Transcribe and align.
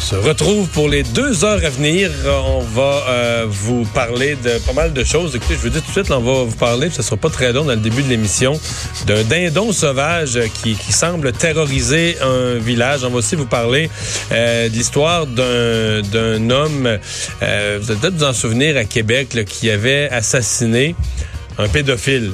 On 0.00 0.02
se 0.02 0.16
retrouve 0.16 0.66
pour 0.70 0.88
les 0.88 1.02
deux 1.02 1.44
heures 1.44 1.62
à 1.62 1.68
venir. 1.68 2.10
On 2.26 2.60
va 2.60 3.04
euh, 3.06 3.46
vous 3.46 3.84
parler 3.84 4.34
de 4.34 4.58
pas 4.64 4.72
mal 4.72 4.94
de 4.94 5.04
choses. 5.04 5.36
Écoutez, 5.36 5.56
je 5.56 5.60
vous 5.60 5.68
dis 5.68 5.82
tout 5.82 5.88
de 5.88 5.92
suite, 5.92 6.08
là, 6.08 6.16
on 6.18 6.22
va 6.22 6.44
vous 6.44 6.56
parler, 6.56 6.86
puis 6.86 6.96
ça 6.96 7.02
sera 7.02 7.18
pas 7.18 7.28
très 7.28 7.52
long 7.52 7.64
dans 7.64 7.74
le 7.74 7.76
début 7.76 8.02
de 8.02 8.08
l'émission, 8.08 8.58
d'un 9.06 9.22
dindon 9.24 9.72
sauvage 9.72 10.40
qui, 10.62 10.74
semble 10.90 11.32
terroriser 11.32 12.16
un 12.22 12.54
village. 12.54 13.04
On 13.04 13.10
va 13.10 13.16
aussi 13.16 13.36
vous 13.36 13.44
parler 13.44 13.90
euh, 14.32 14.70
de 14.70 14.74
l'histoire 14.74 15.26
d'un, 15.26 16.00
d'un 16.00 16.48
homme, 16.48 16.98
euh, 17.42 17.78
vous 17.80 17.90
allez 17.90 18.00
peut-être 18.00 18.14
vous 18.14 18.24
en 18.24 18.32
souvenir, 18.32 18.78
à 18.78 18.84
Québec, 18.84 19.44
qui 19.44 19.70
avait 19.70 20.08
assassiné 20.08 20.94
un 21.58 21.68
pédophile. 21.68 22.32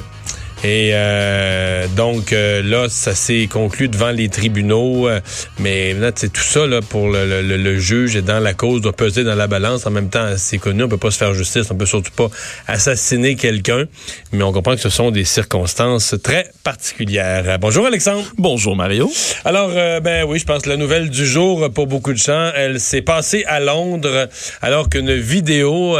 Et 0.63 0.89
euh, 0.93 1.85
donc 1.95 2.33
euh, 2.33 2.63
là, 2.63 2.87
ça 2.89 3.13
s'est 3.13 3.47
conclu 3.51 3.89
devant 3.89 4.09
les 4.09 4.27
tribunaux. 4.27 5.07
Euh, 5.07 5.19
mais 5.59 5.93
là, 5.93 6.11
c'est 6.15 6.33
tout 6.33 6.41
ça 6.41 6.65
là, 6.65 6.81
pour 6.81 7.09
le, 7.09 7.43
le, 7.43 7.57
le, 7.57 7.77
juge 7.77 8.15
et 8.15 8.23
dans 8.23 8.39
la 8.39 8.55
cause 8.55 8.81
doit 8.81 8.93
peser 8.93 9.23
dans 9.23 9.35
la 9.35 9.45
balance. 9.45 9.85
En 9.85 9.91
même 9.91 10.09
temps, 10.09 10.29
c'est 10.35 10.57
connu, 10.57 10.83
on 10.83 10.89
peut 10.89 10.97
pas 10.97 11.11
se 11.11 11.17
faire 11.19 11.33
justice, 11.35 11.69
on 11.69 11.75
peut 11.75 11.85
surtout 11.85 12.11
pas 12.11 12.29
assassiner 12.67 13.35
quelqu'un. 13.35 13.85
Mais 14.31 14.43
on 14.43 14.51
comprend 14.51 14.73
que 14.73 14.81
ce 14.81 14.89
sont 14.89 15.11
des 15.11 15.25
circonstances 15.25 16.15
très 16.23 16.49
particulières. 16.63 17.59
Bonjour 17.59 17.85
Alexandre. 17.85 18.25
Bonjour 18.39 18.75
Mario. 18.75 19.11
Alors, 19.45 19.69
ben 19.69 20.25
oui, 20.27 20.39
je 20.39 20.45
pense 20.45 20.63
que 20.63 20.69
la 20.69 20.77
nouvelle 20.77 21.11
du 21.11 21.25
jour 21.25 21.69
pour 21.71 21.85
beaucoup 21.85 22.13
de 22.13 22.17
gens, 22.17 22.51
elle 22.55 22.79
s'est 22.79 23.03
passée 23.03 23.43
à 23.45 23.59
Londres 23.59 24.27
alors 24.61 24.89
qu'une 24.89 25.13
vidéo 25.13 25.97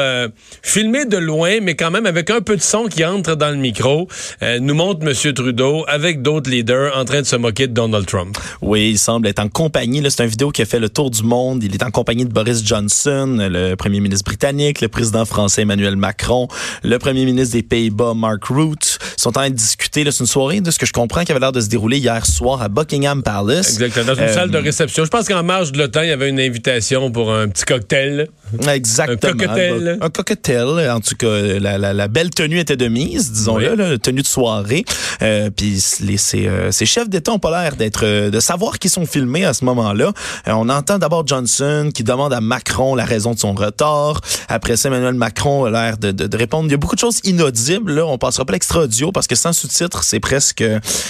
filmée 0.63 1.05
de 1.05 1.17
loin, 1.17 1.59
mais 1.61 1.75
quand 1.75 1.91
même 1.91 2.07
avec 2.07 2.31
un 2.31 2.41
peu 2.41 2.55
de 2.55 2.61
son 2.61 2.85
qui 2.85 3.05
entre 3.05 3.35
dans 3.35 3.51
le 3.51 3.57
micro 3.57 4.07
euh, 4.47 4.59
nous 4.59 4.73
montre 4.73 5.05
M. 5.05 5.33
Trudeau 5.33 5.83
avec 5.87 6.21
d'autres 6.21 6.49
leaders 6.49 6.95
en 6.97 7.05
train 7.05 7.21
de 7.21 7.25
se 7.25 7.35
moquer 7.35 7.67
de 7.67 7.73
Donald 7.73 8.05
Trump. 8.05 8.37
Oui, 8.61 8.91
il 8.91 8.97
semble 8.97 9.27
être 9.27 9.39
en 9.39 9.49
compagnie. 9.49 10.01
C'est 10.09 10.23
une 10.23 10.29
vidéo 10.29 10.51
qui 10.51 10.61
a 10.61 10.65
fait 10.65 10.79
le 10.79 10.89
tour 10.89 11.11
du 11.11 11.23
monde. 11.23 11.63
Il 11.63 11.73
est 11.73 11.83
en 11.83 11.91
compagnie 11.91 12.25
de 12.25 12.31
Boris 12.31 12.65
Johnson, 12.65 13.37
le 13.39 13.75
premier 13.75 13.99
ministre 13.99 14.25
britannique, 14.25 14.81
le 14.81 14.87
président 14.87 15.25
français 15.25 15.63
Emmanuel 15.63 15.97
Macron, 15.97 16.47
le 16.83 16.97
premier 16.97 17.25
ministre 17.25 17.53
des 17.53 17.63
Pays-Bas 17.63 18.13
Mark 18.15 18.45
Rutte. 18.45 18.99
Ils 19.17 19.21
sont 19.21 19.29
en 19.29 19.33
train 19.33 19.49
de 19.49 19.55
discuter. 19.55 20.05
C'est 20.09 20.19
une 20.21 20.27
soirée, 20.27 20.61
de 20.61 20.71
ce 20.71 20.79
que 20.79 20.85
je 20.85 20.93
comprends, 20.93 21.23
qui 21.23 21.31
avait 21.31 21.41
l'air 21.41 21.51
de 21.51 21.59
se 21.59 21.67
dérouler 21.67 21.97
hier 21.97 22.25
soir 22.25 22.61
à 22.61 22.69
Buckingham 22.69 23.23
Palace. 23.23 23.69
Exactement, 23.73 24.05
dans 24.05 24.15
une 24.15 24.29
euh, 24.29 24.33
salle 24.33 24.51
de 24.51 24.57
réception. 24.57 25.03
Je 25.03 25.09
pense 25.09 25.27
qu'en 25.27 25.43
marge 25.43 25.71
de 25.71 25.79
l'OTAN, 25.79 26.03
il 26.03 26.09
y 26.09 26.11
avait 26.11 26.29
une 26.29 26.39
invitation 26.39 27.11
pour 27.11 27.33
un 27.33 27.47
petit 27.49 27.65
cocktail. 27.65 28.29
Exactement. 28.67 29.33
Un 29.33 29.47
cocktail. 29.47 29.97
Un 29.99 30.09
cocktail. 30.09 30.89
En 30.91 30.99
tout 30.99 31.15
cas, 31.15 31.59
la, 31.59 31.77
la, 31.77 31.93
la 31.93 32.07
belle 32.07 32.29
tenue 32.29 32.59
était 32.59 32.77
de 32.77 32.87
mise, 32.87 33.31
disons-le, 33.31 33.91
oui. 33.91 33.99
tenue 33.99 34.21
de 34.21 34.27
soirée. 34.37 34.85
Euh, 35.23 35.49
puis 35.49 35.83
les, 36.01 36.17
ces, 36.17 36.47
euh, 36.47 36.71
ces, 36.71 36.85
chefs 36.85 37.09
d'État 37.09 37.31
ont 37.31 37.39
pas 37.39 37.63
l'air 37.63 37.75
d'être 37.75 38.05
euh, 38.05 38.29
de 38.29 38.39
savoir 38.39 38.77
qui 38.77 38.87
sont 38.87 39.07
filmés 39.07 39.45
à 39.45 39.53
ce 39.55 39.65
moment-là. 39.65 40.13
Euh, 40.47 40.51
on 40.51 40.69
entend 40.69 40.99
d'abord 40.99 41.25
Johnson 41.25 41.89
qui 41.91 42.03
demande 42.03 42.33
à 42.33 42.41
Macron 42.41 42.93
la 42.93 43.05
raison 43.05 43.33
de 43.33 43.39
son 43.39 43.53
retard. 43.53 44.21
Après 44.47 44.77
ça, 44.77 44.89
Emmanuel 44.89 45.15
Macron 45.15 45.65
a 45.65 45.71
l'air 45.71 45.97
de, 45.97 46.11
de, 46.11 46.27
de, 46.27 46.37
répondre. 46.37 46.67
Il 46.67 46.71
y 46.71 46.75
a 46.75 46.77
beaucoup 46.77 46.95
de 46.95 46.99
choses 46.99 47.19
inaudibles. 47.23 47.93
Là. 47.93 48.05
On 48.05 48.19
passera 48.19 48.45
pas 48.45 48.53
l'extra 48.53 48.81
audio 48.81 49.11
parce 49.11 49.25
que 49.25 49.35
sans 49.35 49.53
sous-titres, 49.53 50.03
c'est 50.03 50.19
presque 50.19 50.63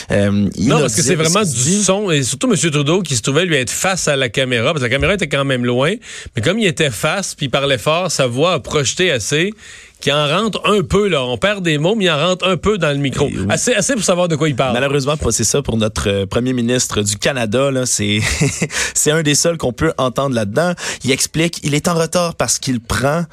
inaudible. 0.10 0.70
Non, 0.70 0.80
parce 0.80 0.96
que 0.96 1.02
c'est 1.02 1.16
vraiment 1.16 1.44
du 1.44 1.84
son. 1.84 2.10
Et 2.10 2.24
surtout 2.24 2.50
M. 2.50 2.58
Trudeau 2.72 3.02
qui 3.02 3.18
se 3.18 3.22
trouvait 3.22 3.46
lui 3.46 3.58
être 3.58 3.72
face 3.72 4.08
à 4.08 4.16
la 4.16 4.30
caméra. 4.30 4.72
Parce 4.72 4.80
que 4.80 4.86
la 4.86 4.90
caméra 4.90 5.16
était 5.16 5.28
quand 5.28 5.44
même 5.44 5.66
loin. 5.66 5.94
Mais 6.36 6.42
comme 6.42 6.60
il 6.60 6.68
était 6.68 6.92
face 6.92 7.36
puis 7.36 7.48
il 7.48 7.50
parlait 7.50 7.78
fort, 7.78 8.10
sa 8.10 8.28
voix 8.28 8.54
a 8.54 8.60
projeté 8.60 9.12
assez 9.12 9.52
qui 10.00 10.12
en 10.12 10.28
rentre 10.28 10.62
un 10.66 10.82
peu, 10.84 11.08
là. 11.08 11.24
On 11.24 11.38
perd 11.38 11.64
des 11.64 11.78
mots, 11.78 11.96
mais 11.96 12.06
il 12.06 12.12
en 12.12 12.18
rentre 12.18 12.48
un 12.48 12.58
peu 12.58 12.78
dans 12.78 12.90
le 12.90 12.98
micro. 12.98 13.26
Oui. 13.26 13.46
Assez, 13.50 13.74
assez 13.74 13.94
pour 13.94 14.04
savoir 14.04 14.28
de 14.28 14.36
quoi 14.36 14.50
il 14.50 14.56
parle. 14.56 14.74
Malheureusement, 14.74 15.16
c'est 15.32 15.44
ça 15.44 15.62
pour 15.62 15.78
notre 15.78 16.10
euh, 16.10 16.26
premier 16.26 16.54
ministre 16.54 17.02
du 17.02 17.18
Canada, 17.18 17.72
c'est 17.86 19.12
un 19.12 19.24
des 19.24 19.36
seuls 19.36 19.58
qu'on 19.58 19.74
peut 19.74 19.94
entendre 19.98 20.36
là-dedans. 20.36 20.74
Il 21.04 21.12
explique, 21.12 21.60
il 21.64 21.74
est 21.74 21.88
en 21.88 21.96
retard 21.96 22.36
parce 22.36 22.60
qu'il 22.60 22.80
prend 22.80 23.24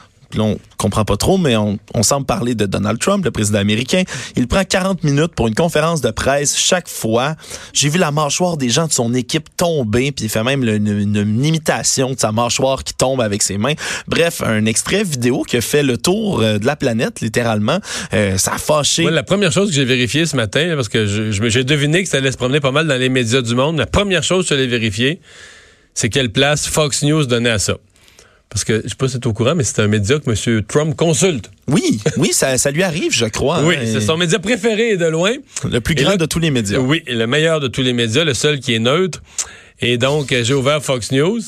Comprend 0.77 1.05
pas 1.05 1.17
trop, 1.17 1.39
mais 1.39 1.57
on, 1.57 1.79
semble 2.03 2.27
parler 2.27 2.55
de 2.55 2.67
Donald 2.67 2.99
Trump, 2.99 3.25
le 3.25 3.31
président 3.31 3.59
américain. 3.59 4.03
Il 4.37 4.47
prend 4.47 4.65
40 4.65 5.03
minutes 5.03 5.35
pour 5.35 5.49
une 5.49 5.55
conférence 5.55 6.01
de 6.01 6.11
presse 6.11 6.59
chaque 6.59 6.89
fois. 6.89 7.37
J'ai 7.73 7.89
vu 7.89 7.99
la 7.99 8.11
mâchoire 8.11 8.57
des 8.57 8.69
gens 8.69 8.87
de 8.87 8.93
son 8.93 9.15
équipe 9.15 9.49
tomber, 9.57 10.13
puis 10.13 10.27
il 10.27 10.29
fait 10.29 10.43
même 10.43 10.63
une, 10.63 11.45
imitation 11.45 12.13
de 12.13 12.19
sa 12.19 12.33
mâchoire 12.33 12.85
qui 12.85 12.93
tombe 12.95 13.21
avec 13.21 13.43
ses 13.43 13.57
mains. 13.57 13.75
Bref, 14.09 14.43
un 14.45 14.67
extrait 14.67 15.05
vidéo 15.05 15.43
qui 15.43 15.57
a 15.57 15.61
fait 15.61 15.83
le 15.83 15.97
tour 15.97 16.41
euh, 16.41 16.59
de 16.59 16.67
la 16.67 16.77
planète, 16.77 17.21
littéralement. 17.21 17.79
Euh, 18.13 18.37
ça 18.37 18.55
a 18.55 18.59
fâché. 18.59 19.09
La 19.11 19.23
première 19.23 19.53
chose 19.53 19.71
que 19.71 19.75
j'ai 19.75 19.85
vérifiée 19.85 20.27
ce 20.27 20.37
matin, 20.37 20.75
parce 20.75 20.89
que 20.89 21.07
j'ai 21.07 21.65
deviné 21.65 22.03
que 22.03 22.09
ça 22.09 22.19
allait 22.19 22.33
se 22.33 22.37
promener 22.37 22.61
pas 22.61 22.73
mal 22.73 22.87
dans 22.87 22.99
les 22.99 23.09
médias 23.09 23.41
du 23.41 23.55
monde, 23.55 23.79
la 23.79 23.87
première 23.87 24.23
chose 24.23 24.47
que 24.47 24.55
je 24.55 24.61
l'ai 24.61 24.67
vérifiée, 24.67 25.21
c'est 25.95 26.09
quelle 26.09 26.31
place 26.31 26.67
Fox 26.67 27.03
News 27.03 27.25
donnait 27.27 27.51
à 27.51 27.59
ça. 27.59 27.77
Parce 28.49 28.65
que, 28.65 28.83
je 28.85 28.89
sais 28.89 28.95
pas 28.95 29.09
si 29.09 29.15
c'est 29.15 29.27
au 29.27 29.33
courant, 29.33 29.55
mais 29.55 29.65
c'est 29.65 29.81
un 29.81 29.89
média 29.89 30.19
que 30.19 30.31
M. 30.31 30.63
Trump 30.63 30.95
consulte. 30.95 31.51
Oui, 31.67 31.99
oui, 32.19 32.31
ça, 32.33 32.57
ça 32.57 32.71
lui 32.71 32.83
arrive, 32.83 33.13
je 33.13 33.25
crois. 33.27 33.65
Oui, 33.65 33.75
hein, 33.77 33.85
c'est 33.85 34.01
son 34.01 34.17
média 34.17 34.39
préféré 34.39 34.97
de 34.97 35.07
loin. 35.07 35.33
Le 35.69 35.81
plus 35.81 35.95
grand 35.97 36.11
là, 36.11 36.17
de 36.17 36.27
tous 36.27 36.39
les 36.39 36.51
médias. 36.51 36.79
Oui, 36.79 37.03
le 37.09 37.27
meilleur 37.27 37.59
de 37.59 37.69
tous 37.69 37.83
les 37.83 37.93
médias, 37.93 38.23
le 38.23 38.35
seul 38.35 38.61
qui 38.61 38.75
est 38.75 38.79
neutre. 38.79 39.23
Et 39.81 39.99
donc, 39.99 40.33
j'ai 40.43 40.55
ouvert 40.55 40.83
Fox 40.83 41.11
News. 41.11 41.41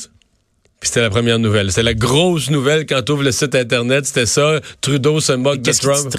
Puis 0.79 0.89
c'était 0.89 1.01
la 1.01 1.09
première 1.09 1.39
nouvelle. 1.39 1.71
C'est 1.71 1.81
la 1.81 1.95
grosse 1.95 2.51
nouvelle 2.51 2.85
quand 2.85 3.09
on 3.09 3.13
ouvre 3.13 3.23
le 3.23 3.31
site 3.31 3.55
Internet. 3.55 4.05
C'était 4.05 4.27
ça. 4.27 4.59
Trudeau 4.79 5.19
se 5.19 5.33
moque 5.33 5.63
de 5.63 5.71
Trump. 5.71 6.15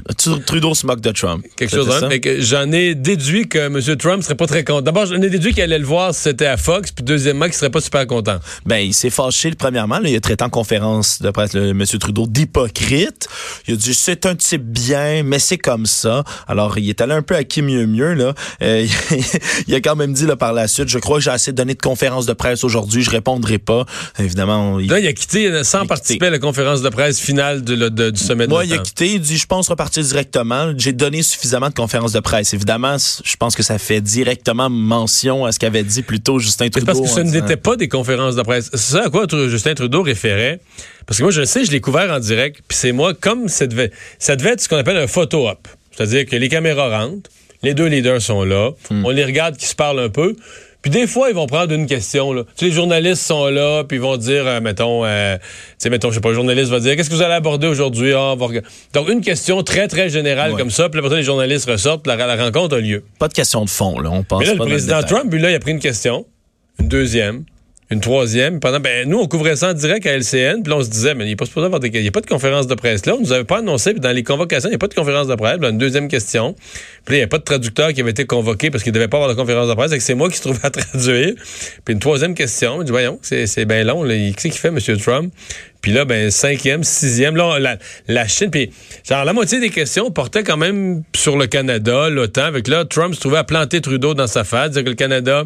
Trudeau 0.46 0.74
se 0.74 0.84
moque 0.84 1.00
de 1.00 1.12
Trump. 1.12 1.44
Quelque 1.54 1.76
chose, 1.76 1.88
hein? 1.88 2.08
J'en 2.40 2.72
ai 2.72 2.96
déduit 2.96 3.48
que 3.48 3.58
M. 3.58 3.96
Trump 3.96 4.24
serait 4.24 4.34
pas 4.34 4.48
très 4.48 4.64
content. 4.64 4.82
D'abord, 4.82 5.06
j'en 5.06 5.22
ai 5.22 5.30
déduit 5.30 5.54
qu'il 5.54 5.62
allait 5.62 5.78
le 5.78 5.84
voir 5.84 6.12
si 6.12 6.22
c'était 6.22 6.46
à 6.46 6.56
Fox. 6.56 6.90
Puis 6.90 7.04
deuxièmement, 7.04 7.44
qu'il 7.44 7.54
serait 7.54 7.70
pas 7.70 7.80
super 7.80 8.04
content. 8.08 8.38
Ben, 8.66 8.78
il 8.78 8.94
s'est 8.94 9.10
fâché, 9.10 9.52
premièrement. 9.56 10.00
Là, 10.00 10.08
il 10.08 10.16
a 10.16 10.20
traité 10.20 10.42
en 10.42 10.50
conférence 10.50 11.22
de 11.22 11.30
presse 11.30 11.52
le, 11.52 11.70
M. 11.70 11.84
Trudeau 11.84 12.26
d'hypocrite. 12.26 13.28
Il 13.68 13.74
a 13.74 13.76
dit, 13.76 13.94
c'est 13.94 14.26
un 14.26 14.34
type 14.34 14.64
bien, 14.64 15.22
mais 15.22 15.38
c'est 15.38 15.58
comme 15.58 15.86
ça. 15.86 16.24
Alors, 16.48 16.78
il 16.78 16.88
est 16.88 17.00
allé 17.00 17.12
un 17.12 17.22
peu 17.22 17.36
à 17.36 17.44
qui 17.44 17.62
mieux 17.62 17.86
mieux, 17.86 18.14
là. 18.14 18.34
Euh, 18.62 18.84
il 19.68 19.74
a 19.76 19.80
quand 19.80 19.94
même 19.94 20.12
dit, 20.12 20.26
là, 20.26 20.34
par 20.34 20.52
la 20.52 20.66
suite, 20.66 20.88
je 20.88 20.98
crois 20.98 21.18
que 21.18 21.22
j'ai 21.22 21.30
assez 21.30 21.52
donné 21.52 21.74
de 21.74 21.80
conférences 21.80 22.26
de 22.26 22.32
presse 22.32 22.64
aujourd'hui. 22.64 23.02
Je 23.02 23.10
répondrai 23.10 23.58
pas. 23.58 23.86
Évidemment, 24.18 24.47
il... 24.80 24.88
Là, 24.88 24.98
il 25.00 25.06
a 25.06 25.12
quitté 25.12 25.64
sans 25.64 25.86
participer 25.86 26.26
à 26.26 26.30
la 26.30 26.38
conférence 26.38 26.82
de 26.82 26.88
presse 26.88 27.20
finale 27.20 27.62
de, 27.62 27.74
de, 27.74 27.88
de, 27.88 28.10
du 28.10 28.20
sommet 28.20 28.46
de 28.46 28.50
Moi, 28.50 28.64
il 28.64 28.72
a 28.72 28.78
quitté. 28.78 29.14
Il 29.14 29.20
dit, 29.20 29.36
je 29.36 29.46
pense 29.46 29.68
repartir 29.68 30.02
directement. 30.02 30.72
J'ai 30.76 30.92
donné 30.92 31.22
suffisamment 31.22 31.68
de 31.68 31.74
conférences 31.74 32.12
de 32.12 32.20
presse. 32.20 32.54
Évidemment, 32.54 32.96
je 32.98 33.36
pense 33.36 33.54
que 33.54 33.62
ça 33.62 33.78
fait 33.78 34.00
directement 34.00 34.70
mention 34.70 35.44
à 35.44 35.52
ce 35.52 35.58
qu'avait 35.58 35.82
dit 35.82 36.02
plus 36.02 36.20
tôt 36.20 36.38
Justin 36.38 36.68
Trudeau. 36.68 36.86
Parce 36.86 37.00
que 37.00 37.06
ce 37.06 37.20
n'était 37.20 37.56
pas 37.56 37.76
des 37.76 37.88
conférences 37.88 38.36
de 38.36 38.42
presse. 38.42 38.70
C'est 38.72 38.92
ça 38.92 39.04
à 39.06 39.10
quoi 39.10 39.26
Justin 39.48 39.74
Trudeau 39.74 40.02
référait. 40.02 40.60
Parce 41.06 41.18
que 41.18 41.22
moi, 41.22 41.32
je 41.32 41.40
le 41.40 41.46
sais, 41.46 41.64
je 41.64 41.70
l'ai 41.70 41.80
couvert 41.80 42.12
en 42.12 42.18
direct. 42.18 42.60
Puis 42.68 42.76
c'est 42.76 42.92
moi, 42.92 43.14
comme 43.14 43.48
ça 43.48 43.66
devait, 43.66 43.90
ça 44.18 44.36
devait 44.36 44.50
être 44.50 44.60
ce 44.60 44.68
qu'on 44.68 44.76
appelle 44.76 44.98
un 44.98 45.06
photo-op. 45.06 45.66
C'est-à-dire 45.90 46.26
que 46.26 46.36
les 46.36 46.48
caméras 46.48 47.00
rentrent, 47.00 47.30
les 47.62 47.74
deux 47.74 47.86
leaders 47.86 48.22
sont 48.22 48.44
là, 48.44 48.70
hmm. 48.90 49.04
on 49.04 49.10
les 49.10 49.24
regarde 49.24 49.56
qui 49.56 49.66
se 49.66 49.74
parlent 49.74 50.00
un 50.00 50.10
peu. 50.10 50.36
Puis 50.82 50.92
des 50.92 51.06
fois, 51.08 51.28
ils 51.28 51.34
vont 51.34 51.46
prendre 51.46 51.72
une 51.72 51.86
question. 51.86 52.32
Là. 52.32 52.44
Tu 52.44 52.50
sais, 52.54 52.66
les 52.66 52.72
journalistes 52.72 53.22
sont 53.22 53.46
là, 53.46 53.82
puis 53.82 53.96
ils 53.96 54.00
vont 54.00 54.16
dire, 54.16 54.46
euh, 54.46 54.60
mettons, 54.60 55.04
euh, 55.04 55.36
tu 55.36 55.44
sais, 55.78 55.90
mettons, 55.90 56.10
je 56.10 56.16
sais 56.16 56.20
pas, 56.20 56.28
le 56.28 56.36
journaliste 56.36 56.70
va 56.70 56.78
dire, 56.78 56.94
qu'est-ce 56.94 57.10
que 57.10 57.14
vous 57.14 57.22
allez 57.22 57.34
aborder 57.34 57.66
aujourd'hui? 57.66 58.12
Ah, 58.14 58.34
va... 58.38 58.46
Donc, 58.94 59.08
une 59.08 59.20
question 59.20 59.62
très, 59.64 59.88
très 59.88 60.08
générale 60.08 60.52
ouais. 60.52 60.58
comme 60.58 60.70
ça, 60.70 60.88
puis 60.88 61.00
après, 61.00 61.16
les 61.16 61.24
journalistes 61.24 61.68
ressortent, 61.68 62.06
la, 62.06 62.14
la, 62.14 62.36
rencontre 62.36 62.76
a 62.76 62.80
lieu. 62.80 63.04
Pas 63.18 63.26
de 63.26 63.34
question 63.34 63.64
de 63.64 63.70
fond, 63.70 63.98
là, 63.98 64.10
on 64.12 64.22
pense 64.22 64.40
Mais 64.40 64.46
là, 64.46 64.54
pas 64.54 64.64
le 64.64 64.70
président 64.70 65.02
Trump, 65.02 65.32
lui, 65.32 65.40
là, 65.40 65.50
il 65.50 65.54
a 65.56 65.60
pris 65.60 65.72
une 65.72 65.80
question, 65.80 66.26
une 66.78 66.88
deuxième, 66.88 67.44
une 67.90 68.00
troisième. 68.00 68.60
Pendant, 68.60 68.80
ben, 68.80 69.08
nous, 69.08 69.18
on 69.18 69.26
couvrait 69.26 69.56
ça 69.56 69.70
en 69.70 69.72
direct 69.72 70.06
à 70.06 70.16
LCN, 70.16 70.62
puis 70.62 70.72
on 70.72 70.82
se 70.82 70.90
disait, 70.90 71.14
mais 71.14 71.24
il 71.24 71.28
n'y 71.28 71.32
a 71.32 71.36
pas 71.36 71.46
supposé 71.46 71.66
avoir 71.66 71.80
des, 71.80 71.88
il 71.88 72.02
y 72.02 72.08
a 72.08 72.10
pas 72.10 72.20
de 72.20 72.26
conférence 72.26 72.66
de 72.66 72.74
presse 72.74 73.06
là. 73.06 73.14
On 73.14 73.20
nous 73.20 73.32
avait 73.32 73.44
pas 73.44 73.58
annoncé, 73.58 73.92
puis 73.92 74.00
dans 74.00 74.12
les 74.12 74.22
convocations, 74.22 74.68
il 74.68 74.72
n'y 74.72 74.76
a 74.76 74.78
pas 74.78 74.88
de 74.88 74.94
conférence 74.94 75.26
de 75.26 75.34
presse. 75.34 75.58
Là, 75.60 75.70
une 75.70 75.78
deuxième 75.78 76.08
question. 76.08 76.54
Puis 77.04 77.16
il 77.16 77.18
n'y 77.18 77.24
a 77.24 77.28
pas 77.28 77.38
de 77.38 77.44
traducteur 77.44 77.92
qui 77.92 78.00
avait 78.00 78.10
été 78.10 78.26
convoqué 78.26 78.70
parce 78.70 78.84
qu'il 78.84 78.92
devait 78.92 79.08
pas 79.08 79.16
avoir 79.16 79.30
de 79.30 79.40
conférence 79.40 79.68
de 79.68 79.74
presse. 79.74 79.92
Et 79.92 80.00
c'est 80.00 80.14
moi 80.14 80.28
qui 80.28 80.36
se 80.36 80.42
trouvais 80.42 80.64
à 80.64 80.70
traduire. 80.70 81.34
Puis 81.84 81.94
une 81.94 82.00
troisième 82.00 82.34
question. 82.34 82.80
Je 82.80 82.84
dis, 82.84 82.90
voyons, 82.90 83.18
c'est, 83.22 83.46
c'est 83.46 83.64
bien 83.64 83.84
long. 83.84 84.04
Qu'est-ce 84.06 84.42
qu'il 84.42 84.52
fait, 84.52 84.68
M. 84.68 84.78
Trump? 84.98 85.32
Puis 85.80 85.92
là, 85.92 86.04
ben, 86.04 86.30
cinquième, 86.30 86.82
sixième, 86.84 87.36
là, 87.36 87.58
la, 87.58 87.76
la 88.08 88.26
Chine. 88.26 88.50
Puis, 88.50 88.70
genre, 89.08 89.24
la 89.24 89.32
moitié 89.32 89.60
des 89.60 89.70
questions 89.70 90.10
portaient 90.10 90.42
quand 90.42 90.56
même 90.56 91.02
sur 91.14 91.36
le 91.36 91.46
Canada, 91.46 92.08
l'OTAN. 92.10 92.42
Avec 92.44 92.66
là, 92.68 92.84
Trump 92.84 93.14
se 93.14 93.20
trouvait 93.20 93.38
à 93.38 93.44
planter 93.44 93.80
Trudeau 93.80 94.14
dans 94.14 94.26
sa 94.26 94.44
face, 94.44 94.72
dire 94.72 94.82
que 94.84 94.88
le 94.90 94.94
Canada 94.96 95.44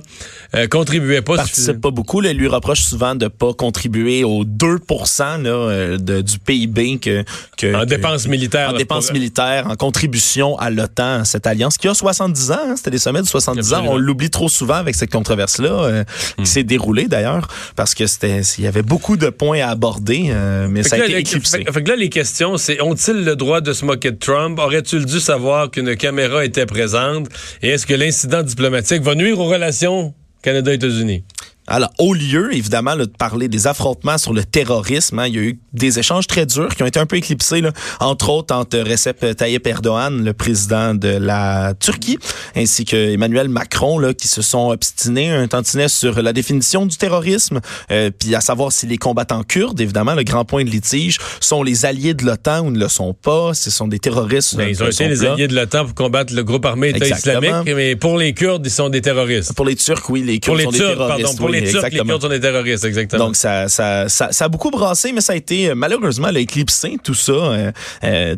euh, 0.55 0.67
contribuait 0.69 1.21
pas. 1.23 1.37
Participe 1.37 1.81
pas 1.81 1.91
beaucoup. 1.91 2.21
Là, 2.21 2.31
il 2.31 2.39
lui 2.39 2.49
reproche 2.49 2.81
souvent 2.81 3.15
de 3.15 3.29
pas 3.29 3.53
contribuer 3.53 4.25
aux 4.25 4.45
2 4.45 4.77
là, 4.89 5.37
euh, 5.47 5.99
de, 5.99 6.21
du 6.23 6.39
PIB 6.39 6.99
que, 6.99 7.25
que 7.59 7.75
en 7.75 7.85
dépenses 7.85 8.27
militaires. 8.27 8.71
en 8.71 8.73
là, 8.73 8.79
dépenses 8.79 9.07
pour- 9.07 9.15
militaires, 9.15 9.67
en 9.69 9.77
contribution 9.77 10.59
à 10.59 10.71
l'OTAN, 10.71 11.25
cette 11.25 11.47
alliance 11.47 11.77
qui 11.77 11.89
a 11.89 11.95
70 11.95 12.51
ans, 12.53 12.59
hein, 12.69 12.75
c'était 12.77 12.91
des 12.91 12.99
sommets 12.99 13.23
de 13.23 13.27
70 13.27 13.73
ans. 13.75 13.85
On 13.87 13.97
l'oublie 13.97 14.31
trop 14.31 14.49
souvent 14.49 14.75
avec 14.75 14.95
cette 14.95 15.11
controverse-là 15.11 15.69
euh, 15.71 16.05
Hmm. 16.39 16.43
qui 16.45 16.51
s'est 16.51 16.63
déroulée 16.65 17.07
d'ailleurs, 17.09 17.49
parce 17.77 17.95
que 17.95 18.07
c'était, 18.07 18.41
il 18.59 18.65
y 18.65 18.67
avait 18.67 18.83
beaucoup 18.83 19.17
de 19.17 19.29
points 19.29 19.61
à 19.61 19.69
aborder, 19.71 20.22
euh, 20.31 20.69
mais 20.71 20.83
Fait 20.83 20.89
ça 20.91 20.97
a 20.97 20.99
là, 21.01 21.05
été 21.07 21.15
les- 21.15 21.21
éclipsé. 21.21 21.65
fait- 21.65 21.73
fait 21.73 21.83
que 21.83 21.89
là, 21.89 21.97
les 21.97 22.09
questions, 22.09 22.57
c'est 22.57 22.81
ont-ils 22.83 23.25
le 23.25 23.35
droit 23.37 23.61
de 23.61 23.73
se 23.73 23.85
moquer 23.85 24.11
de 24.13 24.17
Trump? 24.19 24.59
Aurait-il 24.59 25.05
dû 25.07 25.21
savoir 25.21 25.71
qu'une 25.71 25.97
caméra 25.97 26.45
était 26.45 26.67
présente? 26.67 27.29
Et 27.63 27.69
est-ce 27.71 27.87
que 27.87 27.95
l'incident 27.95 28.43
diplomatique 28.43 29.03
va 29.03 29.15
nuire 29.15 29.39
aux 29.41 29.47
relations 29.49 30.15
Canada-États-Unis? 30.43 31.25
Alors, 31.73 31.89
au 31.99 32.13
lieu, 32.13 32.55
évidemment, 32.55 32.95
là, 32.95 33.07
de 33.07 33.17
parler 33.19 33.49
des 33.49 33.67
affrontements 33.67 34.19
sur 34.19 34.35
le 34.35 34.45
terrorisme, 34.45 35.19
hein, 35.19 35.27
il 35.27 35.35
y 35.35 35.39
a 35.39 35.41
eu 35.41 35.59
des 35.73 35.99
échanges 35.99 36.27
très 36.27 36.45
durs 36.45 36.69
qui 36.77 36.83
ont 36.83 36.87
été 36.87 37.01
un 37.01 37.07
peu 37.07 37.17
éclipsés, 37.17 37.63
là, 37.63 37.73
entre 37.99 38.29
autres 38.29 38.55
entre 38.55 38.79
Recep 38.79 39.35
Tayyip 39.35 39.67
Erdogan, 39.67 40.23
le 40.23 40.35
président 40.35 40.95
de 40.95 41.09
la 41.09 41.73
Turquie, 41.81 42.19
ainsi 42.55 42.85
que 42.85 43.15
Emmanuel 43.15 43.49
Macron, 43.49 43.99
là, 43.99 44.13
qui 44.13 44.29
se 44.29 44.43
sont 44.43 44.69
obstinés 44.69 45.31
un 45.31 45.49
tantinet 45.49 45.89
sur 45.89 46.21
la 46.21 46.35
définition 46.35 46.85
du 46.85 46.99
terrorisme, 46.99 47.63
euh, 47.91 48.11
puis 48.11 48.35
à 48.35 48.43
savoir 48.43 48.71
si 48.71 48.87
les 48.87 48.99
combattants 48.99 49.43
kurdes, 49.43 49.81
évidemment, 49.81 50.13
le 50.15 50.25
grand 50.25 50.45
point 50.45 50.65
de 50.65 50.71
litige, 50.71 51.17
sont 51.41 51.63
les 51.63 51.87
alliés 51.87 52.13
de 52.13 52.27
l'OTAN 52.27 52.67
ou 52.67 52.71
ne 52.71 52.79
le 52.79 52.89
sont 52.89 53.15
pas, 53.15 53.55
ce 53.55 53.71
sont 53.71 53.89
des 53.89 53.99
terroristes. 53.99 54.57
Ben, 54.57 54.65
euh, 54.65 54.71
ils 54.73 54.83
ont 54.83 54.87
ne 54.87 54.91
été 54.91 55.09
les 55.09 55.25
alliés 55.25 55.49
de 55.49 55.55
l'OTAN 55.55 55.87
pour 55.87 55.95
combattre 55.95 56.35
le 56.35 56.45
groupe 56.45 56.67
armé 56.67 56.91
État 56.91 57.09
islamique, 57.09 57.75
mais 57.75 57.97
pour 57.97 58.19
les 58.19 58.35
Kurdes, 58.35 58.67
ils 58.67 58.71
sont 58.71 58.91
des 58.91 59.01
terroristes. 59.01 59.55
Pour 59.55 59.65
les 59.65 59.77
Turcs, 59.77 60.03
oui, 60.11 60.23
les 60.23 60.39
Pour 60.39 60.55
Kurdes 60.55 60.59
les 60.59 60.65
sont 60.65 60.71
des 60.71 60.79
terroristes. 60.79 61.23
pardon. 61.23 61.37
Pour 61.39 61.47
oui, 61.47 61.61
les 61.61 61.62
Turcs, 61.65 61.83
les 61.83 61.87
exactement. 61.87 62.05
Kurdes 62.05 62.23
sont 62.23 62.29
des 62.29 62.41
terroristes, 62.41 62.85
exactement. 62.85 63.27
Donc 63.27 63.37
ça, 63.37 63.69
ça, 63.69 64.09
ça, 64.09 64.33
ça 64.33 64.45
a 64.45 64.49
beaucoup 64.49 64.71
brassé, 64.71 65.13
mais 65.13 65.21
ça 65.21 65.33
a 65.33 65.37
été 65.37 65.71
euh, 65.71 65.75
malheureusement 65.75 66.29
éclipsé 66.29 66.99
tout 67.03 67.15
ça 67.15 67.33
euh, 67.33 68.37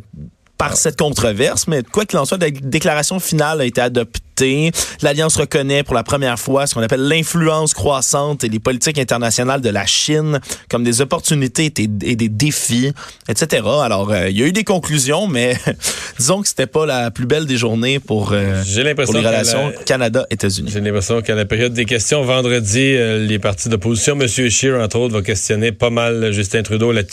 par 0.59 0.77
cette 0.77 0.99
controverse. 0.99 1.67
Mais 1.67 1.83
quoi 1.83 2.05
qu'il 2.05 2.19
en 2.19 2.25
soit, 2.25 2.39
la 2.39 2.51
déclaration 2.51 3.21
finale 3.21 3.61
a 3.61 3.65
été 3.65 3.81
adoptée. 3.81 4.73
L'Alliance 5.03 5.37
reconnaît 5.37 5.85
pour 5.85 5.95
la 5.95 6.03
première 6.03 6.39
fois 6.39 6.67
ce 6.67 6.75
qu'on 6.75 6.83
appelle 6.83 7.07
l'influence 7.07 7.73
croissante 7.73 8.43
et 8.43 8.49
les 8.49 8.59
politiques 8.59 8.99
internationales 8.99 9.61
de 9.61 9.69
la 9.71 9.87
Chine 9.87 10.41
comme 10.69 10.83
des 10.83 11.01
opportunités 11.01 11.67
et 11.67 12.17
des, 12.17 12.29
défis, 12.29 12.93
etc. 13.29 13.63
Alors, 13.83 14.11
euh, 14.11 14.29
il 14.29 14.39
y 14.39 14.43
a 14.43 14.47
eu 14.47 14.53
des 14.53 14.65
conclusions, 14.65 15.29
mais 15.29 15.57
disons 16.19 16.43
que 16.43 16.49
c'était 16.49 16.67
pas 16.67 16.85
la 16.85 17.11
plus 17.11 17.27
belle 17.27 17.47
des 17.47 17.57
journées 17.57 18.01
pour, 18.01 18.33
euh, 18.33 18.63
pour 19.05 19.15
les 19.15 19.21
relations 19.21 19.69
la- 19.69 19.85
Canada-États-Unis. 19.85 20.71
J'ai 20.73 20.81
l'impression 20.81 21.23
qu'à 21.23 21.35
la 21.35 21.45
période 21.45 21.73
des 21.73 21.85
questions 21.85 22.23
vendredi, 22.25 22.81
euh, 22.81 23.25
les 23.25 23.39
partis 23.39 23.69
d'opposition, 23.69 24.19
M. 24.21 24.27
Scheer, 24.27 24.81
entre 24.81 24.99
autres, 24.99 25.15
va 25.15 25.23
questionner 25.23 25.73
pas 25.73 25.91
mal 25.91 26.33
Justin 26.33 26.63
Trudeau 26.63 26.93
là 26.93 27.03